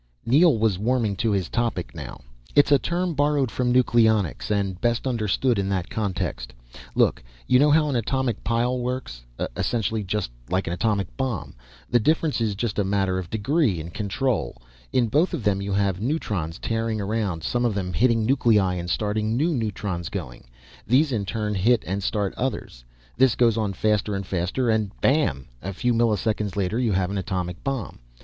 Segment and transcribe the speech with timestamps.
[0.25, 2.21] Neel was warming to his topic now.
[2.55, 6.53] "It's a term borrowed from nucleonics, and best understood in that context.
[6.95, 9.21] Look, you know how an atomic pile works
[9.55, 11.53] essentially just like an atomic bomb.
[11.87, 14.59] The difference is just a matter of degree and control.
[14.91, 18.89] In both of them you have neutrons tearing around, some of them hitting nuclei and
[18.89, 20.45] starting new neutrons going.
[20.87, 22.83] These in turn hit and start others.
[23.17, 27.19] This goes on faster and faster and bam, a few milliseconds later you have an
[27.19, 27.99] atomic bomb.